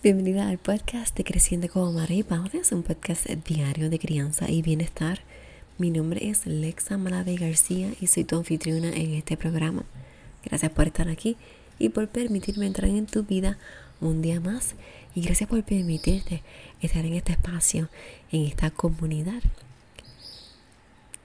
[0.00, 4.62] Bienvenida al podcast de Creciendo como Madre y Padres, un podcast diario de crianza y
[4.62, 5.22] bienestar.
[5.76, 9.82] Mi nombre es Lexa Malave García y soy tu anfitriona en este programa.
[10.44, 11.36] Gracias por estar aquí
[11.80, 13.58] y por permitirme entrar en tu vida
[14.00, 14.76] un día más.
[15.16, 16.44] Y gracias por permitirte
[16.80, 17.88] estar en este espacio,
[18.30, 19.42] en esta comunidad.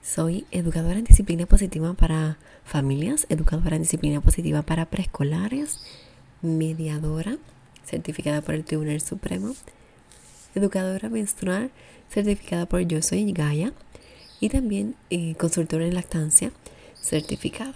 [0.02, 5.78] Soy educadora en disciplina positiva para familias, educadora en disciplina positiva para preescolares,
[6.42, 7.38] mediadora
[7.84, 9.54] certificada por el Tribunal Supremo,
[10.54, 11.70] educadora menstrual
[12.10, 13.72] certificada por Yo Soy Gaia
[14.40, 16.52] y también eh, consultora en lactancia
[16.94, 17.74] certificado.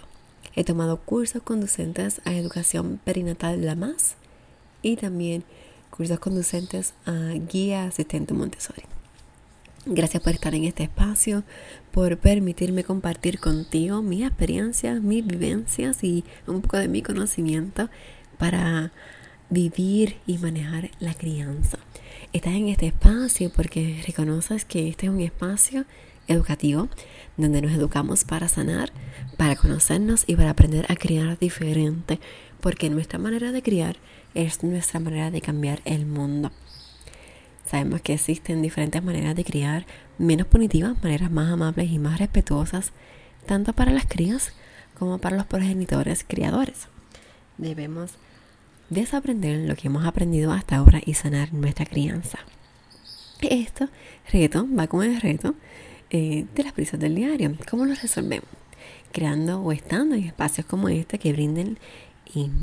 [0.55, 4.15] He tomado cursos conducentes a educación perinatal la más
[4.81, 5.43] y también
[5.89, 8.83] cursos conducentes a guía asistente Montessori.
[9.85, 11.43] Gracias por estar en este espacio,
[11.91, 17.89] por permitirme compartir contigo mis experiencias, mis vivencias y un poco de mi conocimiento
[18.37, 18.91] para
[19.49, 21.79] vivir y manejar la crianza.
[22.33, 25.85] Estás en este espacio porque reconoces que este es un espacio
[26.27, 26.89] educativo
[27.37, 28.91] donde nos educamos para sanar,
[29.37, 32.19] para conocernos y para aprender a criar diferente,
[32.61, 33.97] porque nuestra manera de criar
[34.35, 36.51] es nuestra manera de cambiar el mundo.
[37.65, 39.85] Sabemos que existen diferentes maneras de criar,
[40.17, 42.91] menos punitivas, maneras más amables y más respetuosas,
[43.45, 44.53] tanto para las crías
[44.97, 46.87] como para los progenitores criadores.
[47.57, 48.11] Debemos
[48.89, 52.39] desaprender lo que hemos aprendido hasta ahora y sanar nuestra crianza.
[53.41, 53.89] Esto,
[54.31, 55.55] reto, va con el reto
[56.09, 57.55] eh, de las prisas del diario.
[57.69, 58.49] ¿Cómo lo resolvemos?
[59.11, 61.77] Creando o estando en espacios como este que brinden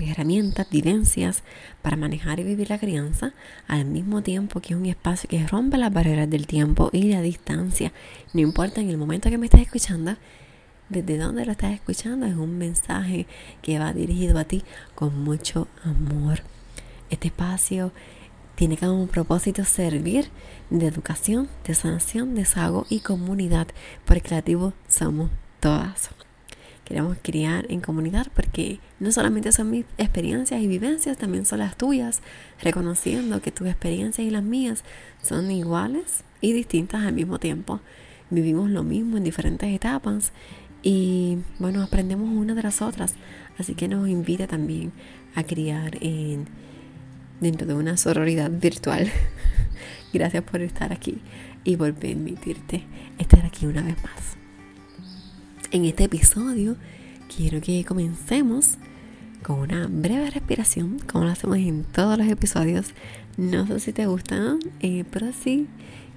[0.01, 1.43] herramientas, vivencias
[1.83, 3.33] para manejar y vivir la crianza,
[3.67, 7.21] al mismo tiempo que es un espacio que rompe las barreras del tiempo y la
[7.21, 7.93] distancia.
[8.33, 10.17] No importa en el momento que me estés escuchando,
[10.89, 13.27] desde dónde lo estás escuchando, es un mensaje
[13.63, 14.63] que va dirigido a ti
[14.95, 16.41] con mucho amor.
[17.11, 17.93] Este espacio
[18.55, 20.29] tiene como propósito servir
[20.71, 23.69] de educación, de sanación, desahogo y comunidad,
[24.05, 25.31] porque creativos somos
[25.61, 26.11] todas.
[26.85, 31.77] Queremos criar en comunidad porque no solamente son mis experiencias y vivencias, también son las
[31.77, 32.23] tuyas,
[32.63, 34.85] reconociendo que tus experiencias y las mías
[35.21, 37.81] son iguales y distintas al mismo tiempo.
[38.31, 40.33] Vivimos lo mismo en diferentes etapas
[40.89, 43.15] y bueno, aprendemos una de las otras.
[43.59, 44.93] Así que nos invita también
[45.35, 46.47] a criar en,
[47.41, 49.11] dentro de una sororidad virtual.
[50.13, 51.19] Gracias por estar aquí
[51.65, 52.85] y por permitirte
[53.19, 54.37] estar aquí una vez más.
[55.73, 56.77] En este episodio
[57.37, 58.77] quiero que comencemos
[59.43, 62.93] con una breve respiración, como lo hacemos en todos los episodios.
[63.37, 65.67] No sé si te gustan, eh, pero sí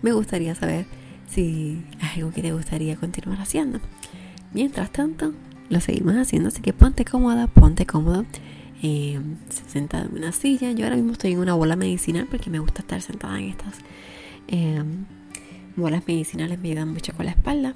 [0.03, 0.85] me gustaría saber
[1.27, 3.79] si es algo que te gustaría continuar haciendo.
[4.53, 5.33] Mientras tanto,
[5.69, 8.25] lo seguimos haciendo, así que ponte cómoda, ponte cómodo.
[8.81, 9.19] Eh,
[9.67, 10.71] sentada en una silla.
[10.71, 13.75] Yo ahora mismo estoy en una bola medicinal porque me gusta estar sentada en estas
[14.47, 14.81] eh,
[15.75, 17.75] bolas medicinales, me ayudan mucho con la espalda.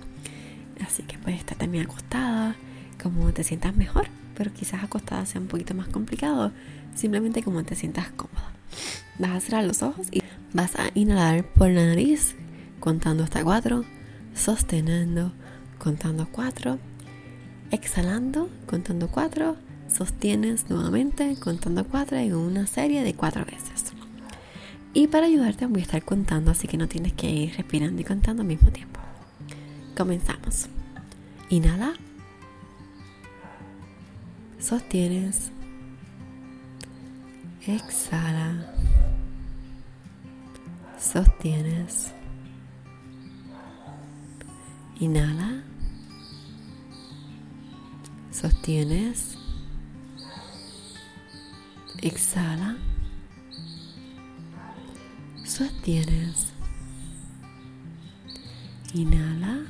[0.86, 2.56] Así que puedes estar también acostada,
[3.02, 6.52] como te sientas mejor, pero quizás acostada sea un poquito más complicado.
[6.96, 8.54] Simplemente como te sientas cómoda.
[9.20, 10.22] Vas a cerrar los ojos y
[10.54, 12.36] vas a inhalar por la nariz,
[12.80, 13.86] contando hasta cuatro,
[14.34, 15.34] sosteniendo
[15.84, 16.80] contando cuatro,
[17.70, 19.58] exhalando, contando cuatro,
[19.94, 23.92] sostienes nuevamente contando cuatro en una serie de cuatro veces.
[24.94, 28.06] Y para ayudarte voy a estar contando, así que no tienes que ir respirando y
[28.06, 29.02] contando al mismo tiempo.
[29.98, 30.68] Comenzamos.
[31.50, 31.94] Inhala.
[34.60, 35.52] Sostienes.
[37.68, 38.74] Exhala.
[40.98, 42.14] Sostienes.
[45.02, 45.64] Inhala
[48.44, 49.38] sostienes,
[52.02, 52.76] exhala,
[55.46, 56.52] sostienes,
[58.94, 59.62] inhala,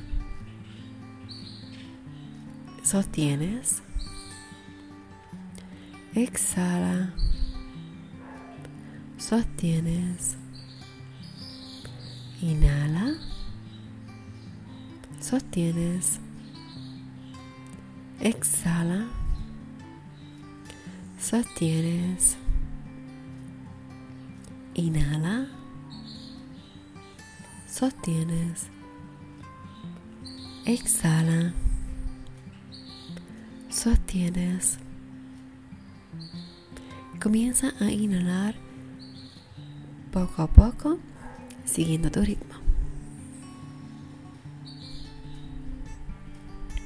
[2.82, 3.80] sostienes,
[6.16, 7.14] exhala,
[9.18, 10.36] sostienes,
[12.42, 13.14] inhala,
[15.20, 16.18] sostienes,
[18.24, 19.06] Exhala.
[21.18, 22.38] Sostienes.
[24.72, 25.46] Inhala.
[27.68, 28.68] Sostienes.
[30.64, 31.52] Exhala.
[33.68, 34.78] Sostienes.
[37.22, 38.54] Comienza a inhalar
[40.10, 40.98] poco a poco,
[41.66, 42.54] siguiendo tu ritmo.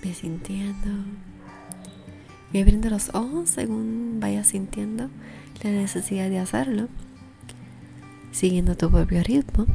[0.02, 1.27] Ve sintiendo
[2.52, 5.10] y abriendo los ojos según vayas sintiendo
[5.62, 6.88] la necesidad de hacerlo.
[8.30, 9.66] siguiendo tu propio ritmo,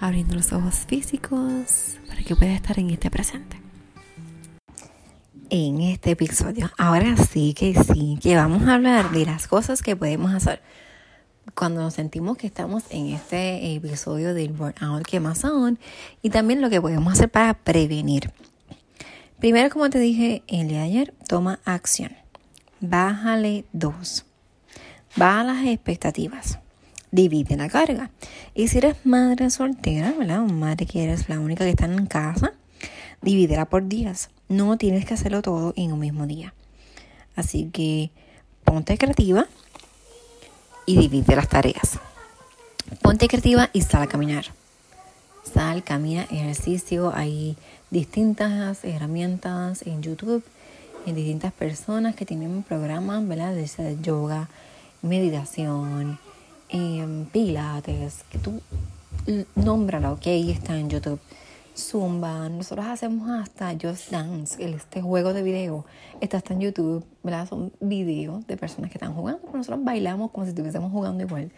[0.00, 3.56] abriendo los ojos físicos para que puedas estar en este presente.
[5.48, 9.96] En este episodio, ahora sí que sí, que vamos a hablar de las cosas que
[9.96, 10.60] podemos hacer
[11.54, 15.78] cuando nos sentimos que estamos en este episodio del burnout, que más aún,
[16.22, 18.32] y también lo que podemos hacer para prevenir.
[19.42, 22.12] Primero, como te dije el de ayer, toma acción.
[22.78, 24.24] Bájale dos.
[25.16, 26.60] Baja las expectativas.
[27.10, 28.12] Divide la carga.
[28.54, 30.42] Y si eres madre soltera, ¿verdad?
[30.42, 32.52] O madre que eres la única que está en casa,
[33.20, 34.30] divídela por días.
[34.46, 36.54] No tienes que hacerlo todo en un mismo día.
[37.34, 38.12] Así que
[38.62, 39.48] ponte creativa
[40.86, 41.98] y divide las tareas.
[43.00, 44.44] Ponte creativa y sal a caminar.
[45.42, 47.12] Sal, camina, ejercicio.
[47.12, 47.56] Hay
[47.90, 50.44] distintas herramientas en YouTube,
[51.04, 53.52] en distintas personas que tienen programas, ¿verdad?
[53.52, 54.48] De yoga,
[55.02, 56.20] meditación,
[56.68, 58.62] em, pilates, que tú
[59.56, 61.20] nómbralo, que ahí está en YouTube.
[61.76, 65.86] Zumba, nosotros hacemos hasta Just Dance, este juego de video,
[66.20, 67.48] está hasta en YouTube, ¿verdad?
[67.48, 71.50] Son videos de personas que están jugando, pero nosotros bailamos como si estuviésemos jugando igual.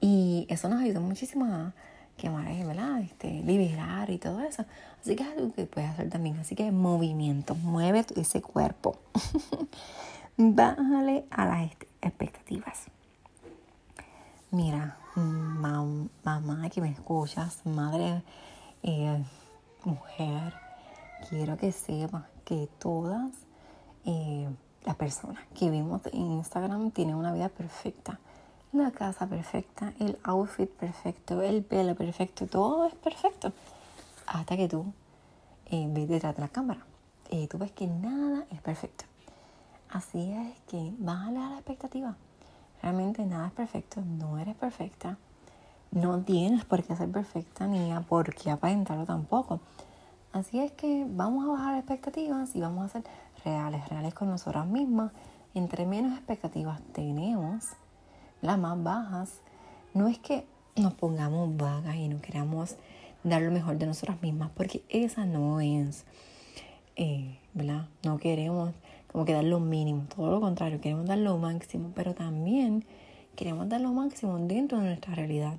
[0.00, 1.72] Y eso nos ayuda muchísimo a
[2.18, 3.07] quemar, ¿verdad?
[3.48, 4.64] Liberar y todo eso.
[5.00, 6.38] Así que es algo que puedes hacer también.
[6.38, 8.98] Así que movimiento, mueve ese cuerpo.
[10.36, 12.84] Bájale a las expectativas.
[14.50, 18.22] Mira, mamá que me escuchas, madre
[18.82, 19.22] eh,
[19.84, 20.54] mujer,
[21.28, 23.30] quiero que sepas que todas
[24.04, 24.48] eh,
[24.84, 28.20] las personas que vimos en Instagram tienen una vida perfecta.
[28.72, 33.52] La casa perfecta, el outfit perfecto, el pelo perfecto, todo es perfecto.
[34.26, 34.92] Hasta que tú
[35.66, 36.84] eh, ves detrás de la cámara
[37.30, 39.04] y tú ves que nada es perfecto.
[39.88, 42.16] Así es que bájale a la expectativa.
[42.82, 45.16] Realmente nada es perfecto, no eres perfecta
[45.90, 49.60] no tienes por qué ser perfecta ni a por qué aparentarlo tampoco.
[50.32, 53.04] Así es que vamos a bajar expectativas y vamos a ser
[53.44, 55.12] reales, reales con nosotras mismas.
[55.54, 57.64] Entre menos expectativas tenemos,
[58.42, 59.40] las más bajas,
[59.94, 60.46] no es que
[60.76, 62.76] nos pongamos vagas y no queramos
[63.24, 66.04] dar lo mejor de nosotras mismas, porque esa no es,
[66.96, 67.88] eh, ¿verdad?
[68.04, 68.72] No queremos
[69.10, 72.84] como que dar lo mínimo, todo lo contrario, queremos dar lo máximo, pero también
[73.34, 75.56] queremos dar lo máximo dentro de nuestra realidad.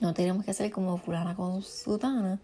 [0.00, 2.38] No tenemos que ser como fulana con sutana,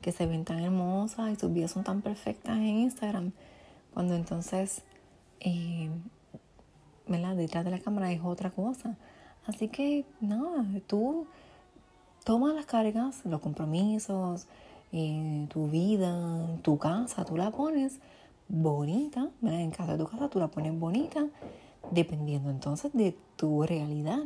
[0.00, 3.32] que se ven tan hermosas y sus videos son tan perfectas en Instagram,
[3.92, 4.82] cuando entonces,
[5.40, 5.90] eh,
[7.10, 7.36] ¿verdad?
[7.36, 8.96] Detrás de la cámara es otra cosa.
[9.46, 11.26] Así que, nada, tú
[12.24, 14.46] toma las cargas, los compromisos,
[14.92, 17.98] eh, tu vida, tu casa, tú la pones
[18.48, 19.28] bonita.
[19.42, 21.26] En casa de tu casa tú la pones bonita,
[21.90, 24.24] dependiendo entonces de tu realidad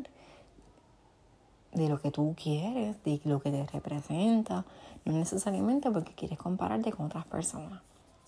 [1.73, 4.65] de lo que tú quieres, de lo que te representa,
[5.05, 7.83] no necesariamente porque quieres compararte con otras personas.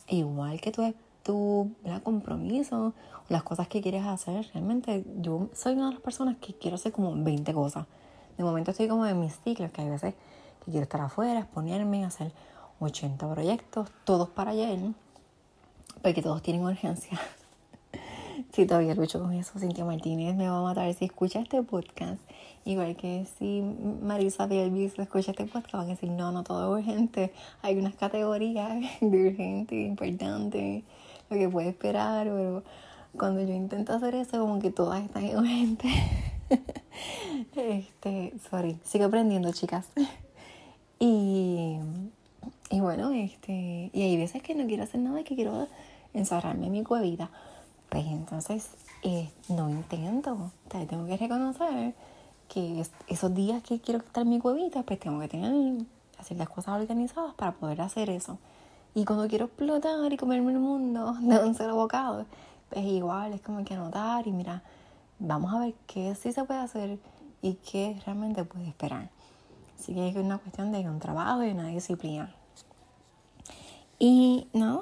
[0.08, 0.82] Igual que tu,
[1.26, 1.72] tu
[2.04, 2.94] compromiso,
[3.28, 6.92] las cosas que quieres hacer, realmente yo soy una de las personas que quiero hacer
[6.92, 7.86] como 20 cosas.
[8.38, 10.14] De momento estoy como en mis ciclos, que hay veces
[10.64, 12.32] que quiero estar afuera, exponerme, hacer
[12.78, 14.78] 80 proyectos, todos para ayer,
[16.00, 17.20] porque todos tienen urgencia.
[18.52, 22.20] si todavía lucho con eso, Cintia Martínez me va a matar si escucha este podcast
[22.66, 23.62] Igual que si
[24.02, 27.32] Marisa Elvis escucha este podcast, van a decir, no, no todo es urgente.
[27.62, 30.82] Hay unas categorías de urgente, importante,
[31.30, 32.62] lo que puede esperar, pero
[33.16, 35.92] cuando yo intento hacer eso, como que todas están urgentes.
[37.56, 39.86] este, sorry, sigo aprendiendo, chicas.
[40.98, 41.76] y,
[42.70, 45.68] y bueno, este, y hay veces que no quiero hacer nada, que quiero
[46.14, 47.30] encerrarme en mi cuevita.
[47.88, 48.70] Pues entonces,
[49.02, 50.50] eh, no intento.
[50.68, 51.94] tengo que reconocer
[52.48, 55.84] que esos días que quiero estar en mi cuevita, pues tengo que tener,
[56.18, 58.38] hacer las cosas organizadas para poder hacer eso.
[58.96, 62.24] Y cuando quiero explotar y comerme el mundo de un solo bocado,
[62.70, 64.62] pues igual es como que anotar y mira,
[65.18, 66.98] vamos a ver qué sí se puede hacer
[67.42, 69.10] y qué realmente puede esperar.
[69.78, 72.34] Así que es una cuestión de un trabajo y una disciplina.
[73.98, 74.80] Y nada,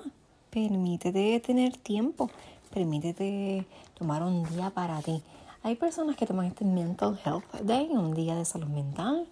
[0.49, 2.31] permítete tener tiempo,
[2.73, 3.67] permítete
[3.99, 5.25] tomar un día para ti.
[5.65, 9.27] Hay personas que toman este Mental Health Day, un día de salud mental,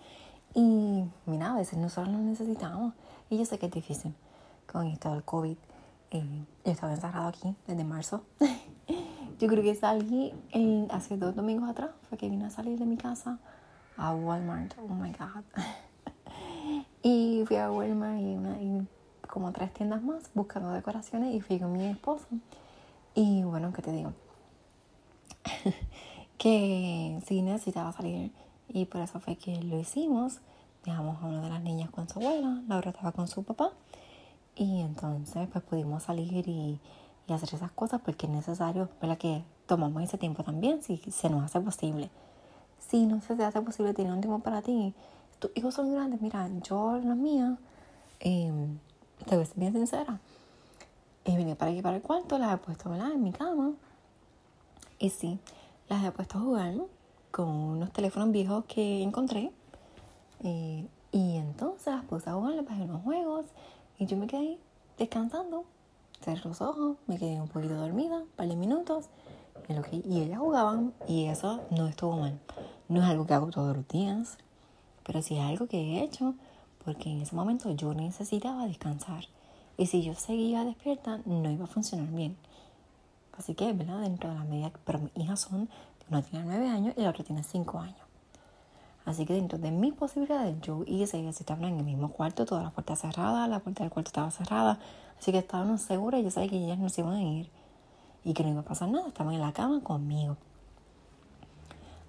[0.56, 2.94] y mira, a veces nosotros lo necesitamos.
[3.30, 4.12] Y yo sé que es difícil
[4.72, 5.56] con esto del COVID.
[6.10, 8.24] Eh, yo estaba encerrado aquí desde marzo.
[9.38, 10.34] yo creo que salí
[10.90, 13.38] hace dos domingos atrás, fue que vine a salir de mi casa
[13.96, 14.74] a Walmart.
[14.78, 15.44] Oh my God.
[17.02, 18.88] y fui a Walmart y, y
[19.28, 22.26] como tres tiendas más buscando decoraciones y fui con mi esposo.
[23.14, 24.12] Y bueno, ¿qué te digo?
[26.38, 28.32] que sí necesitaba salir
[28.68, 30.40] y por eso fue que lo hicimos.
[30.84, 33.70] Dejamos a una de las niñas con su abuela, Laura estaba con su papá
[34.56, 36.80] y entonces pues pudimos salir y,
[37.28, 39.16] hacer esas cosas porque es necesario, ¿verdad?
[39.16, 42.10] Que tomamos ese tiempo también si se nos hace posible.
[42.78, 44.92] Si no se te hace posible tener un tiempo para ti,
[45.38, 47.56] tus hijos son grandes, mira, yo la mía,
[48.20, 48.52] eh,
[49.24, 50.20] te voy a ser bien sincera,
[51.24, 53.12] he venido para aquí para el cuarto, las he puesto ¿verdad?
[53.12, 53.72] en mi cama
[54.98, 55.38] y sí,
[55.88, 56.74] las he puesto a jugar
[57.30, 59.52] con unos teléfonos viejos que encontré
[60.44, 63.46] eh, y entonces las puse a jugar, les bajé unos juegos
[64.02, 64.58] y yo me quedé
[64.98, 65.64] descansando,
[66.24, 69.06] cerré los ojos, me quedé un poquito dormida, un par de minutos
[69.92, 72.36] y, y ellas jugaban y eso no estuvo mal.
[72.88, 74.38] No es algo que hago todos los días,
[75.04, 76.34] pero sí es algo que he hecho
[76.84, 79.24] porque en ese momento yo necesitaba descansar.
[79.76, 82.36] Y si yo seguía despierta, no iba a funcionar bien.
[83.38, 84.00] Así que, ¿verdad?
[84.00, 85.68] Dentro de la media, pero mis hijas son,
[86.10, 88.01] una tiene nueve años y la otra tiene cinco años.
[89.04, 92.64] Así que dentro de mis posibilidades, yo hice, ellas estaban en el mismo cuarto, todas
[92.64, 94.78] las puertas cerradas, la puerta del cuarto estaba cerrada.
[95.18, 97.50] Así que estaban seguras yo sabía que ellas no se iban a ir
[98.24, 100.36] y que no iba a pasar nada, estaban en la cama conmigo.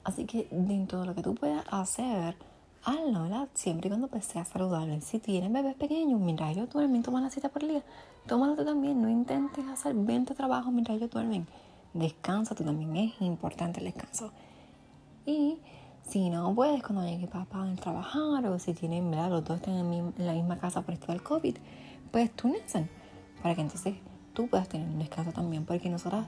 [0.04, 2.36] Así que dentro de lo que tú puedas hacer,
[2.84, 3.48] hazlo, ¿verdad?
[3.54, 5.00] Siempre y cuando pues, sea saludable.
[5.02, 7.84] Si tienes bebés pequeños, mientras ellos duermen, toma la cita por el día.
[8.28, 9.02] Tómalo tú también.
[9.02, 11.48] No intentes hacer 20 trabajos mientras ellos duermen.
[11.94, 12.96] Descansa tú también.
[12.98, 14.32] Es importante el descanso.
[15.26, 15.60] Y
[16.04, 19.30] si no puedes, cuando llegue papá a trabajar o si tienen, ¿verdad?
[19.30, 21.56] Los dos están en, la misma casa por esto del COVID,
[22.12, 22.88] pues túnense
[23.42, 23.96] para que entonces
[24.34, 25.66] tú puedas tener un descanso también.
[25.66, 26.28] Porque nosotras,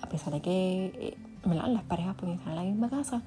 [0.00, 1.68] a pesar de que eh, ¿verdad?
[1.68, 3.22] las parejas pueden estar en la misma casa,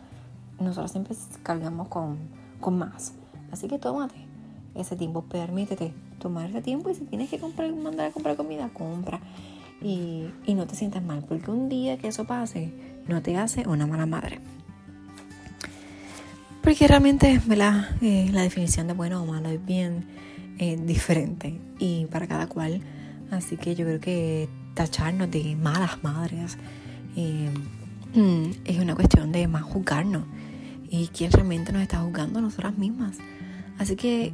[0.60, 2.18] nosotros siempre cargamos con
[2.60, 3.14] con más.
[3.52, 4.16] Así que tómate
[4.74, 8.70] ese tiempo, permítete tomar ese tiempo y si tienes que comprar, mandar a comprar comida,
[8.74, 9.20] compra.
[9.82, 12.74] Y, no te sientas mal, porque un día que eso pase,
[13.08, 14.40] no te hace una mala madre.
[16.66, 17.92] Porque realmente ¿verdad?
[18.02, 20.04] Eh, la definición de bueno o malo es bien
[20.58, 22.82] eh, diferente y para cada cual.
[23.30, 26.58] Así que yo creo que tacharnos de malas madres
[27.16, 27.52] eh,
[28.16, 30.24] mm, es una cuestión de más juzgarnos
[30.90, 33.18] y quién realmente nos está juzgando nosotras mismas.
[33.78, 34.34] Así que,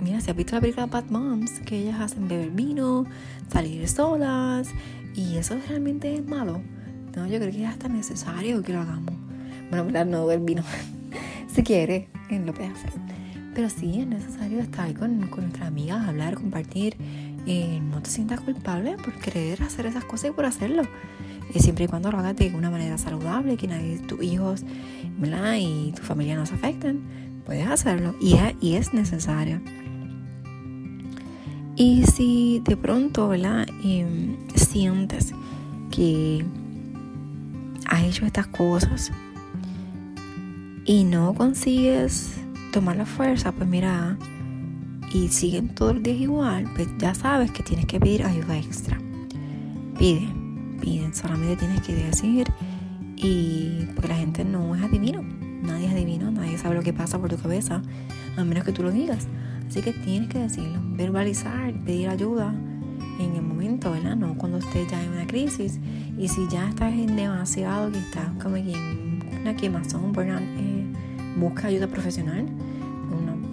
[0.00, 3.06] mira, si has visto la película Bad Moms, que ellas hacen beber vino,
[3.52, 4.68] salir solas,
[5.14, 6.60] y eso realmente es malo.
[7.14, 9.14] No, yo creo que es hasta necesario que lo hagamos.
[9.70, 10.64] Bueno, verdad, no beber vino.
[11.52, 12.90] si quiere, lo puede hacer.
[13.54, 16.96] Pero sí es necesario estar con, con nuestras amigas, hablar, compartir.
[17.46, 20.82] Eh, no te sientas culpable por querer hacer esas cosas y por hacerlo.
[21.54, 24.64] Y siempre y cuando lo hagas de una manera saludable, que nadie, tus hijos
[25.58, 27.02] y tu familia no se afecten,
[27.44, 29.60] puedes hacerlo y es, necesario.
[31.76, 33.66] Y si de pronto ¿verdad?
[33.84, 35.34] Em, sientes
[35.90, 36.44] que
[37.86, 39.12] has hecho estas cosas
[40.84, 42.32] y no consigues
[42.72, 44.16] tomar la fuerza, pues mira,
[45.12, 48.98] y siguen todos los días igual, pues ya sabes que tienes que pedir ayuda extra.
[49.98, 50.26] Pide,
[50.80, 52.46] pide, solamente tienes que decir
[53.16, 55.22] y porque la gente no es adivino,
[55.62, 57.82] nadie es adivino, nadie sabe lo que pasa por tu cabeza,
[58.36, 59.28] a menos que tú lo digas.
[59.68, 62.54] Así que tienes que decirlo, verbalizar, pedir ayuda
[63.18, 64.16] en el momento, ¿verdad?
[64.16, 65.78] No cuando estés ya en una crisis.
[66.18, 70.71] Y si ya estás en demasiado, que estás como en una quemazón, burnout, eh,
[71.36, 72.46] busca ayuda profesional,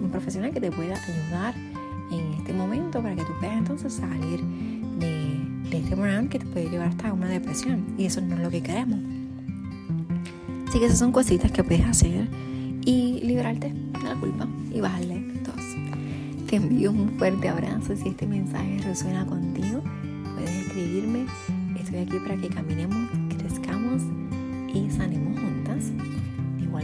[0.02, 1.54] un profesional que te pueda ayudar
[2.10, 4.40] en este momento para que tú puedas entonces salir
[4.98, 7.84] de, este burnout que te puede llevar hasta una depresión.
[7.96, 8.98] Y eso no es lo que queremos.
[10.68, 12.28] Así que esas son cositas que puedes hacer
[12.84, 16.46] y liberarte de la culpa y bajarle dos.
[16.48, 17.94] Te envío un fuerte abrazo.
[17.96, 19.82] Si este mensaje resuena contigo,
[20.34, 21.26] puedes escribirme.
[21.78, 24.02] Estoy aquí para que caminemos, crezcamos
[24.72, 25.92] y sanemos juntas.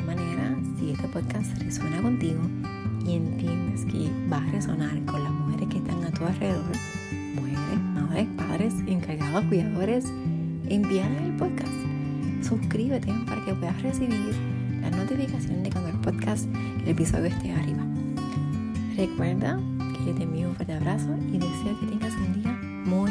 [0.03, 2.41] Manera, si este podcast resuena contigo
[3.07, 6.77] y entiendes que va a resonar con las mujeres que están a tu alrededor,
[7.35, 10.05] mujeres, madres, padres, encargados, cuidadores,
[10.69, 11.77] envíale el podcast
[12.47, 14.35] suscríbete para que puedas recibir
[14.81, 16.47] la notificación de cuando el podcast,
[16.83, 17.85] el episodio esté arriba.
[18.97, 19.61] Recuerda
[20.05, 22.53] que te envío un fuerte abrazo y deseo que tengas un día
[22.85, 23.11] muy